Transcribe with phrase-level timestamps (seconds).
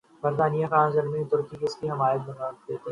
[0.23, 2.77] برطانیہ، France, Germany اور ترکی نے اس کی حمایت میں بیانات دیے۔